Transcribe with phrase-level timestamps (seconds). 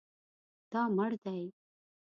[0.71, 1.41] دا مړ دی